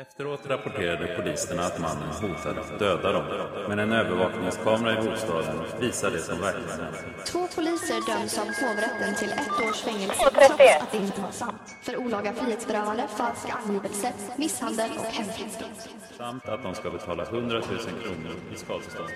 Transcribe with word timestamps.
Efteråt 0.00 0.46
rapporterade 0.46 1.06
poliserna 1.16 1.62
att 1.62 1.80
mannen 1.80 2.08
hotade 2.08 2.60
att 2.60 2.78
döda 2.78 3.12
dem, 3.12 3.24
men 3.68 3.78
en 3.78 3.92
övervakningskamera 3.92 5.02
i 5.02 5.08
bostaden 5.08 5.60
visade 5.80 6.16
det 6.16 6.22
som 6.22 6.40
verkligen 6.40 6.70
hände. 6.70 6.98
Två 7.26 7.46
poliser 7.54 8.06
döms 8.06 8.38
av 8.38 8.46
hovrätten 8.46 9.14
till 9.14 9.32
ett 9.32 9.68
års 9.68 9.80
fängelse 9.80 10.14
trots 10.32 10.50
att 10.82 10.92
det 10.92 10.98
inte 10.98 11.20
var 11.20 11.30
sant. 11.30 11.76
För 11.82 11.96
olaga 11.96 12.32
frihetsberövande, 12.32 13.08
falsk 13.16 13.48
angivelse, 13.50 14.12
misshandel 14.36 14.90
och 14.98 15.04
hemfridsbrott. 15.04 15.88
Samt 16.16 16.48
att 16.48 16.62
de 16.62 16.74
ska 16.74 16.90
betala 16.90 17.22
100 17.22 17.62
000 17.70 17.78
kronor 17.78 18.34
i 18.54 18.56
skadestånd. 18.56 19.08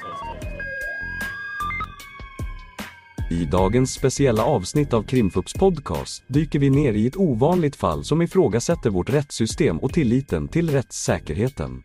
I 3.32 3.44
dagens 3.44 3.92
speciella 3.92 4.44
avsnitt 4.44 4.92
av 4.92 5.02
Krimfux 5.02 5.52
podcast 5.52 6.24
dyker 6.26 6.58
vi 6.58 6.70
ner 6.70 6.92
i 6.92 7.06
ett 7.06 7.16
ovanligt 7.16 7.76
fall 7.76 8.04
som 8.04 8.22
ifrågasätter 8.22 8.90
vårt 8.90 9.10
rättssystem 9.10 9.78
och 9.78 9.92
tilliten 9.92 10.48
till 10.48 10.70
rättssäkerheten. 10.70 11.82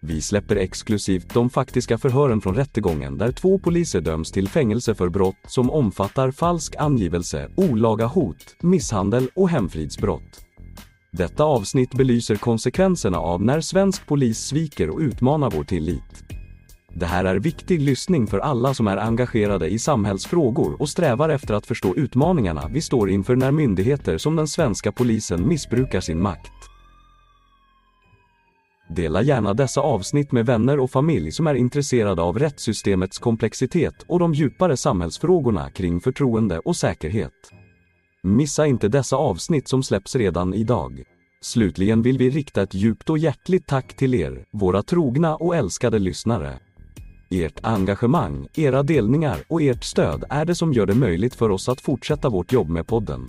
Vi 0.00 0.20
släpper 0.20 0.56
exklusivt 0.56 1.34
de 1.34 1.50
faktiska 1.50 1.98
förhören 1.98 2.40
från 2.40 2.54
rättegången 2.54 3.18
där 3.18 3.32
två 3.32 3.58
poliser 3.58 4.00
döms 4.00 4.32
till 4.32 4.48
fängelse 4.48 4.94
för 4.94 5.08
brott 5.08 5.36
som 5.46 5.70
omfattar 5.70 6.30
falsk 6.30 6.74
angivelse, 6.78 7.50
olaga 7.54 8.06
hot, 8.06 8.56
misshandel 8.62 9.28
och 9.34 9.48
hemfridsbrott. 9.48 10.40
Detta 11.12 11.44
avsnitt 11.44 11.94
belyser 11.94 12.36
konsekvenserna 12.36 13.18
av 13.18 13.42
när 13.42 13.60
svensk 13.60 14.06
polis 14.06 14.38
sviker 14.38 14.90
och 14.90 14.98
utmanar 15.00 15.50
vår 15.50 15.64
tillit. 15.64 16.37
Det 16.98 17.06
här 17.06 17.24
är 17.24 17.36
viktig 17.36 17.82
lyssning 17.82 18.26
för 18.26 18.38
alla 18.38 18.74
som 18.74 18.86
är 18.86 18.96
engagerade 18.96 19.68
i 19.68 19.78
samhällsfrågor 19.78 20.76
och 20.82 20.88
strävar 20.88 21.28
efter 21.28 21.54
att 21.54 21.66
förstå 21.66 21.94
utmaningarna 21.94 22.68
vi 22.72 22.80
står 22.80 23.10
inför 23.10 23.36
när 23.36 23.50
myndigheter 23.50 24.18
som 24.18 24.36
den 24.36 24.48
svenska 24.48 24.92
polisen 24.92 25.48
missbrukar 25.48 26.00
sin 26.00 26.22
makt. 26.22 26.52
Dela 28.90 29.22
gärna 29.22 29.54
dessa 29.54 29.80
avsnitt 29.80 30.32
med 30.32 30.46
vänner 30.46 30.80
och 30.80 30.90
familj 30.90 31.32
som 31.32 31.46
är 31.46 31.54
intresserade 31.54 32.22
av 32.22 32.38
rättssystemets 32.38 33.18
komplexitet 33.18 33.94
och 34.08 34.18
de 34.18 34.34
djupare 34.34 34.76
samhällsfrågorna 34.76 35.70
kring 35.70 36.00
förtroende 36.00 36.58
och 36.58 36.76
säkerhet. 36.76 37.52
Missa 38.22 38.66
inte 38.66 38.88
dessa 38.88 39.16
avsnitt 39.16 39.68
som 39.68 39.82
släpps 39.82 40.16
redan 40.16 40.54
idag. 40.54 41.02
Slutligen 41.40 42.02
vill 42.02 42.18
vi 42.18 42.30
rikta 42.30 42.62
ett 42.62 42.74
djupt 42.74 43.10
och 43.10 43.18
hjärtligt 43.18 43.66
tack 43.66 43.96
till 43.96 44.14
er, 44.14 44.44
våra 44.52 44.82
trogna 44.82 45.36
och 45.36 45.56
älskade 45.56 45.98
lyssnare. 45.98 46.58
Ert 47.30 47.60
engagemang, 47.62 48.48
era 48.54 48.82
delningar 48.82 49.38
och 49.48 49.62
ert 49.62 49.84
stöd 49.84 50.24
är 50.30 50.44
det 50.44 50.54
som 50.54 50.72
gör 50.72 50.86
det 50.86 50.94
möjligt 50.94 51.34
för 51.34 51.50
oss 51.50 51.68
att 51.68 51.80
fortsätta 51.80 52.28
vårt 52.28 52.52
jobb 52.52 52.68
med 52.68 52.86
podden. 52.86 53.28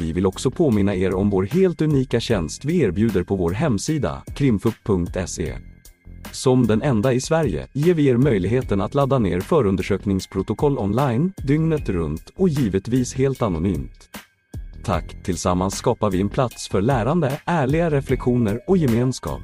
Vi 0.00 0.12
vill 0.12 0.26
också 0.26 0.50
påminna 0.50 0.94
er 0.94 1.14
om 1.14 1.30
vår 1.30 1.42
helt 1.42 1.82
unika 1.82 2.20
tjänst 2.20 2.64
vi 2.64 2.80
erbjuder 2.80 3.22
på 3.22 3.36
vår 3.36 3.50
hemsida, 3.50 4.22
krimfup.se. 4.34 5.54
Som 6.32 6.66
den 6.66 6.82
enda 6.82 7.12
i 7.12 7.20
Sverige 7.20 7.68
ger 7.72 7.94
vi 7.94 8.06
er 8.06 8.16
möjligheten 8.16 8.80
att 8.80 8.94
ladda 8.94 9.18
ner 9.18 9.40
förundersökningsprotokoll 9.40 10.78
online, 10.78 11.32
dygnet 11.36 11.88
runt 11.88 12.30
och 12.36 12.48
givetvis 12.48 13.14
helt 13.14 13.42
anonymt. 13.42 14.08
Tack, 14.84 15.22
tillsammans 15.24 15.74
skapar 15.74 16.10
vi 16.10 16.20
en 16.20 16.28
plats 16.28 16.68
för 16.68 16.82
lärande, 16.82 17.40
ärliga 17.44 17.90
reflektioner 17.90 18.60
och 18.66 18.76
gemenskap. 18.76 19.42